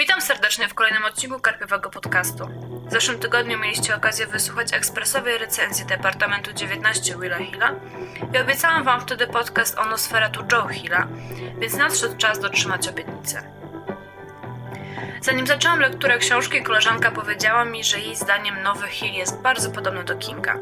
[0.00, 2.46] Witam serdecznie w kolejnym odcinku Karpiowego Podcastu.
[2.88, 7.74] W zeszłym tygodniu mieliście okazję wysłuchać ekspresowej recenzji Departamentu 19 Willa Hilla
[8.34, 11.08] i obiecałam Wam wtedy podcast o Nosferatu Joe Hilla,
[11.58, 13.52] więc nadszedł czas dotrzymać obietnicę.
[15.20, 20.04] Zanim zaczęłam lekturę książki, koleżanka powiedziała mi, że jej zdaniem Nowy Hill jest bardzo podobny
[20.04, 20.58] do Kinga.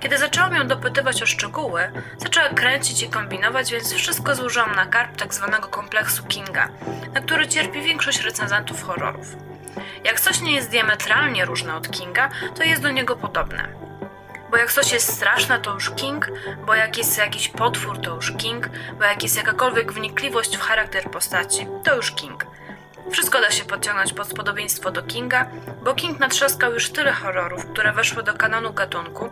[0.00, 5.16] Kiedy zaczęłam ją dopytywać o szczegóły, zaczęła kręcić i kombinować, więc wszystko złożyłam na karp
[5.16, 6.68] tak zwanego kompleksu Kinga,
[7.14, 9.36] na który cierpi większość recenzentów horrorów.
[10.04, 13.68] Jak coś nie jest diametralnie różne od Kinga, to jest do niego podobne.
[14.50, 16.30] Bo jak coś jest straszne, to już King,
[16.66, 18.68] bo jak jest jakiś potwór, to już King,
[18.98, 22.46] bo jak jest jakakolwiek wnikliwość w charakter postaci, to już King.
[23.10, 25.46] Wszystko da się podciągnąć pod podobieństwo do Kinga,
[25.84, 29.30] bo King natrzaskał już tyle horrorów, które weszły do kanonu gatunku,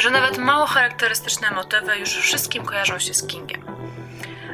[0.00, 3.64] że nawet mało charakterystyczne motywy już wszystkim kojarzą się z Kingiem.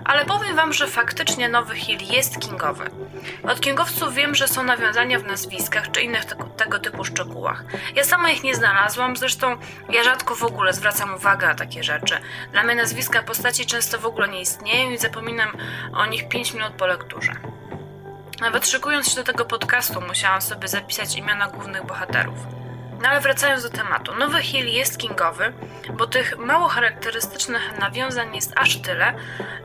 [0.09, 2.91] Ale powiem wam, że faktycznie nowy Hill jest kingowy.
[3.43, 7.65] Od kingowców wiem, że są nawiązania w nazwiskach czy innych tego, tego typu szczegółach.
[7.95, 9.57] Ja sama ich nie znalazłam, zresztą
[9.89, 12.19] ja rzadko w ogóle zwracam uwagę na takie rzeczy.
[12.53, 15.49] Dla mnie nazwiska postaci często w ogóle nie istnieją i zapominam
[15.93, 17.33] o nich 5 minut po lekturze.
[18.41, 22.58] Nawet szykując się do tego podcastu, musiałam sobie zapisać imiona głównych bohaterów.
[23.03, 25.53] No ale wracając do tematu, Nowy Hill jest kingowy,
[25.93, 29.15] bo tych mało charakterystycznych nawiązań jest aż tyle,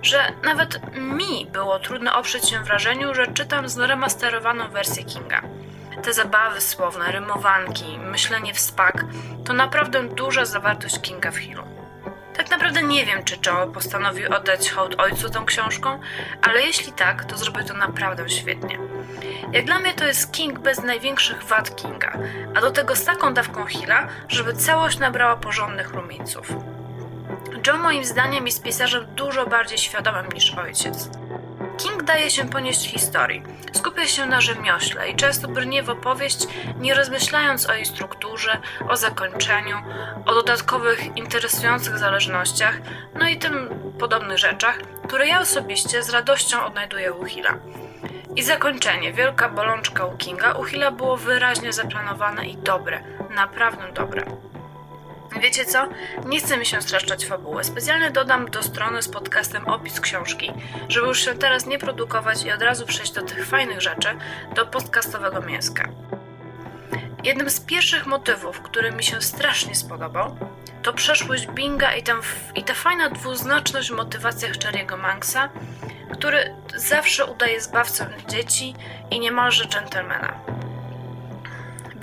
[0.02, 5.42] że nawet mi było trudno oprzeć się wrażeniu, że czytam zremasterowaną wersję Kinga.
[6.04, 9.06] Te zabawy słowne, rymowanki, myślenie w spak
[9.46, 11.73] to naprawdę duża zawartość Kinga w Hillu.
[12.38, 16.00] Tak naprawdę nie wiem, czy Joe postanowił oddać hołd ojcu tą książką,
[16.42, 18.80] ale jeśli tak, to zrobił to naprawdę świetnie.
[19.52, 22.18] Jak dla mnie to jest King bez największych wad Kinga,
[22.56, 26.48] a do tego z taką dawką Hilla, żeby całość nabrała porządnych rumieńców.
[27.68, 31.10] Joe moim zdaniem jest pisarzem dużo bardziej świadomym niż ojciec.
[32.06, 36.48] Daje się ponieść historii, skupia się na rzemiośle i często brnie w opowieść,
[36.80, 38.58] nie rozmyślając o jej strukturze,
[38.90, 39.78] o zakończeniu,
[40.26, 42.78] o dodatkowych, interesujących zależnościach,
[43.16, 43.70] no i tym
[44.00, 47.58] podobnych rzeczach, które ja osobiście z radością odnajduję u Hilla.
[48.36, 54.26] I zakończenie, wielka bolączka u Kinga, u Hilla było wyraźnie zaplanowane i dobre, naprawdę dobre.
[55.42, 55.88] Wiecie co?
[56.26, 57.64] Nie chcę mi się streszczać fabuły.
[57.64, 60.52] Specjalnie dodam do strony z podcastem opis książki,
[60.90, 64.08] żeby już się teraz nie produkować i od razu przejść do tych fajnych rzeczy,
[64.56, 65.90] do podcastowego mięska.
[67.24, 70.38] Jednym z pierwszych motywów, który mi się strasznie spodobał,
[70.82, 72.04] to przeszłość Binga i,
[72.56, 75.50] i ta fajna dwuznaczność w motywacjach Cherry'ego Manxa,
[76.14, 78.76] który zawsze udaje zbawcę dzieci
[79.12, 80.53] i niemalże dżentelmena.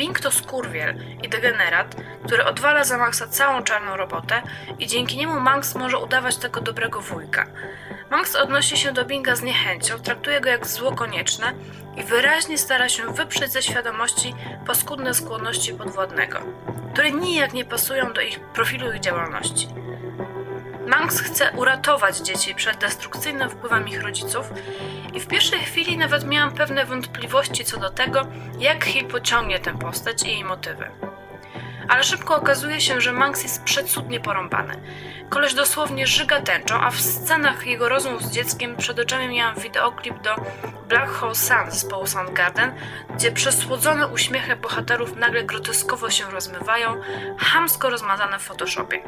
[0.00, 4.42] Bing to skurwiel i degenerat, który odwala za Maxa całą czarną robotę
[4.78, 7.46] i dzięki niemu Max może udawać tego dobrego wujka.
[8.10, 11.52] Max odnosi się do Binga z niechęcią, traktuje go jak zło konieczne
[11.96, 14.34] i wyraźnie stara się wyprzeć ze świadomości
[14.66, 16.38] paskudne skłonności podwładnego,
[16.92, 19.68] które nijak nie pasują do ich profilu i działalności.
[20.86, 24.52] Max chce uratować dzieci przed destrukcyjnym wpływem ich rodziców
[25.14, 28.26] i w pierwszej chwili nawet miałam pewne wątpliwości co do tego,
[28.58, 31.09] jak Hill pociągnie tę postać i jej motywy.
[31.90, 34.80] Ale szybko okazuje się, że Max jest przecudnie porąbany.
[35.28, 40.22] Koleś dosłownie żyga tęczą, a w scenach jego rozmów z dzieckiem przed oczami miałam wideoklip
[40.22, 40.34] do
[40.88, 42.74] Black Hole Sun zespołu Soundgarden,
[43.14, 47.00] gdzie przesłodzone uśmiechy bohaterów nagle groteskowo się rozmywają,
[47.38, 49.02] hamsko rozmazane w Photoshopie.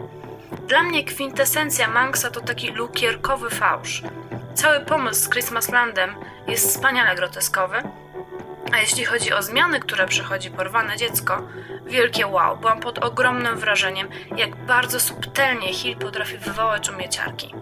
[0.66, 4.02] Dla mnie kwintesencja Manxa to taki lukierkowy fałsz.
[4.54, 6.14] Cały pomysł z Christmaslandem
[6.46, 7.82] jest wspaniale groteskowy,
[8.72, 11.48] a jeśli chodzi o zmiany, które przechodzi porwane dziecko,
[11.86, 17.54] wielkie wow, byłam pod ogromnym wrażeniem, jak bardzo subtelnie Hill potrafi wywołać umieciarki.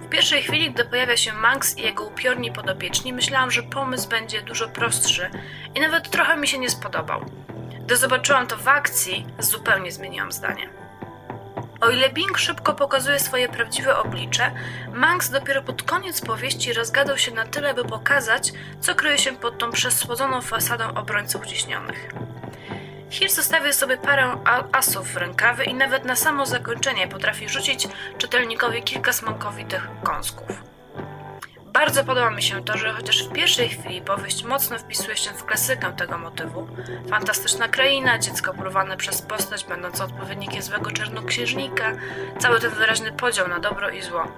[0.00, 4.42] W pierwszej chwili, gdy pojawia się Max i jego upiorni podopieczni, myślałam, że pomysł będzie
[4.42, 5.30] dużo prostszy
[5.74, 7.24] i nawet trochę mi się nie spodobał.
[7.80, 10.79] Gdy zobaczyłam to w akcji, zupełnie zmieniłam zdanie.
[11.80, 14.50] O ile Bing szybko pokazuje swoje prawdziwe oblicze,
[14.92, 19.58] Manx dopiero pod koniec powieści rozgadał się na tyle, by pokazać, co kryje się pod
[19.58, 22.10] tą przesłodzoną fasadą obrońców ciśnionych.
[23.10, 24.36] Hill zostawił sobie parę
[24.72, 27.88] asów w rękawy i nawet na samo zakończenie potrafi rzucić
[28.18, 30.69] czytelnikowi kilka smakowitych kąsków.
[31.80, 35.44] Bardzo podoba mi się to, że chociaż w pierwszej chwili powieść mocno wpisuje się w
[35.44, 36.68] klasykę tego motywu,
[37.10, 41.92] fantastyczna kraina, dziecko porwane przez postać będąca odpowiednikiem złego czarnoksiężnika,
[42.38, 44.32] cały ten wyraźny podział na dobro i zło,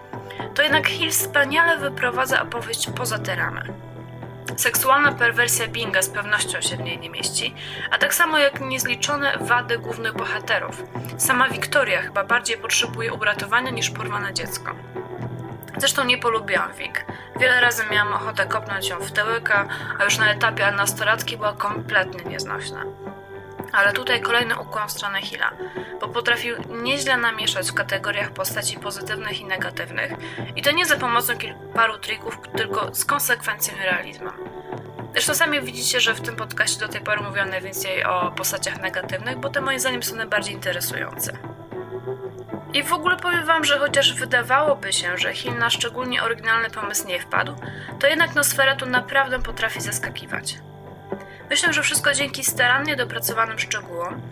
[0.54, 3.62] to jednak Hill wspaniale wyprowadza opowieść poza te ramy.
[4.56, 7.54] Seksualna perwersja Binga z pewnością się w niej nie mieści,
[7.90, 10.82] a tak samo jak niezliczone wady głównych bohaterów.
[11.18, 14.74] Sama Wiktoria chyba bardziej potrzebuje uratowania niż porwane dziecko.
[15.76, 17.04] Zresztą nie polubiłam Wik.
[17.40, 22.30] Wiele razy miałam ochotę kopnąć ją w tyłeka, a już na etapie nastolatki była kompletnie
[22.30, 22.84] nieznośna.
[23.72, 25.50] Ale tutaj kolejny ukłon w stronę Hilla,
[26.00, 30.12] bo potrafił nieźle namieszać w kategoriach postaci pozytywnych i negatywnych.
[30.56, 31.32] I to nie za pomocą
[31.74, 34.32] paru trików, tylko z konsekwencją i realizmem.
[35.12, 39.38] Zresztą sami widzicie, że w tym podcaście do tej pory mówiłam najwięcej o postaciach negatywnych,
[39.38, 41.32] bo te moim zdaniem są najbardziej interesujące.
[42.74, 47.06] I w ogóle powiem wam, że chociaż wydawałoby się, że Hill na szczególnie oryginalny pomysł
[47.06, 47.56] nie wpadł,
[48.00, 50.58] to jednak Nosferatu naprawdę potrafi zaskakiwać.
[51.50, 54.22] Myślę, że wszystko dzięki starannie dopracowanym szczegółom,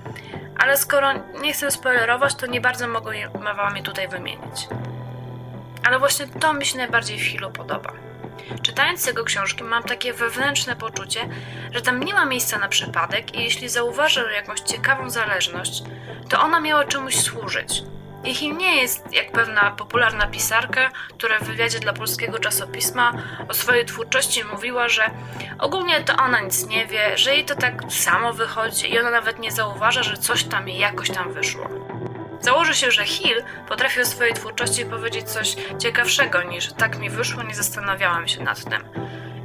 [0.59, 3.13] ale skoro nie chcę spoilerować, to nie bardzo mogę
[3.57, 4.69] wam je tutaj wymienić.
[5.87, 7.93] Ale właśnie to mi się najbardziej w Hillu podoba.
[8.63, 11.29] Czytając jego książki, mam takie wewnętrzne poczucie,
[11.73, 15.83] że tam nie ma miejsca na przypadek i jeśli zauważę jakąś ciekawą zależność,
[16.29, 17.83] to ona miała czemuś służyć.
[18.25, 23.13] Hill nie jest jak pewna popularna pisarka, która w wywiadzie dla polskiego czasopisma
[23.49, 25.11] o swojej twórczości mówiła, że
[25.59, 29.39] ogólnie to ona nic nie wie, że jej to tak samo wychodzi i ona nawet
[29.39, 31.69] nie zauważa, że coś tam jej jakoś tam wyszło.
[32.41, 37.43] Założę się, że Hill potrafi o swojej twórczości powiedzieć coś ciekawszego niż tak mi wyszło,
[37.43, 38.85] nie zastanawiałam się nad tym.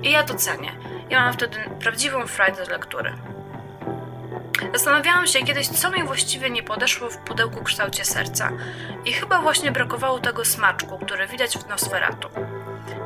[0.03, 0.71] I ja to cenię.
[1.09, 3.13] Ja mam wtedy prawdziwą frajdę lektury.
[4.73, 8.51] Zastanawiałam się kiedyś, co mi właściwie nie podeszło w pudełku kształcie serca.
[9.05, 12.29] I chyba właśnie brakowało tego smaczku, który widać w Nosferatu.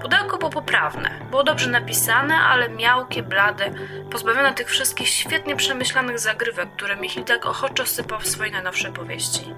[0.01, 3.71] Pudełko było poprawne, było dobrze napisane, ale miałkie, blade,
[4.11, 9.55] pozbawione tych wszystkich świetnie przemyślanych zagrywek, które Michil tak ochoczo sypał w swojej najnowszej powieści.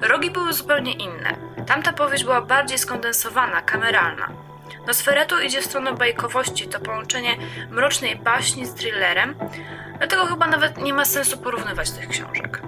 [0.00, 1.36] Rogi były zupełnie inne.
[1.66, 4.47] Tamta powieść była bardziej skondensowana, kameralna.
[4.86, 7.36] Nosferatu idzie w stronę bajkowości, to połączenie
[7.70, 9.34] mrocznej baśni z thrillerem,
[9.98, 12.62] dlatego chyba nawet nie ma sensu porównywać tych książek.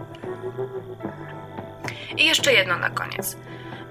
[2.17, 3.37] I jeszcze jedno na koniec.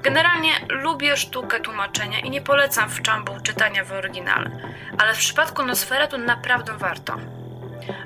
[0.01, 4.51] Generalnie lubię sztukę tłumaczenia i nie polecam w czambu czytania w oryginale,
[4.97, 7.17] ale w przypadku Nosferatu naprawdę warto.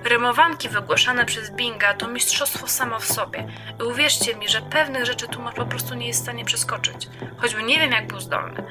[0.04, 3.48] Rymowanki wygłaszane przez Binga to mistrzostwo samo w sobie
[3.80, 7.08] i uwierzcie mi, że pewnych rzeczy tłumacz po prostu nie jest w stanie przeskoczyć,
[7.38, 8.64] choćby nie wiem jak był zdolny.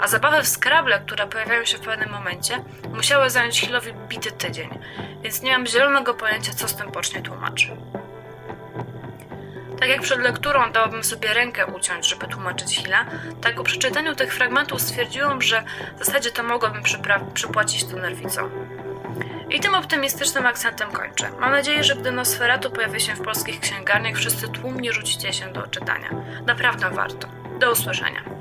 [0.00, 2.64] A zabawy w Scrabble, które pojawiają się w pewnym momencie,
[2.94, 4.70] musiały zająć Hillowi bity tydzień,
[5.22, 7.68] więc nie mam zielonego pojęcia, co z tym pocznie tłumacz.
[9.80, 13.04] Tak jak przed lekturą dałabym sobie rękę uciąć, żeby tłumaczyć Hilla,
[13.40, 15.64] tak po przeczytaniu tych fragmentów stwierdziłam, że
[15.96, 16.82] w zasadzie to mogłabym
[17.34, 18.50] przypłacić to nerwicą.
[19.50, 21.30] I tym optymistycznym akcentem kończę.
[21.40, 25.66] Mam nadzieję, że gdy Nosferatu pojawi się w polskich księgarniach, wszyscy tłumnie rzucicie się do
[25.66, 26.10] czytania.
[26.46, 27.28] Naprawdę warto.
[27.58, 28.37] Do usłyszenia.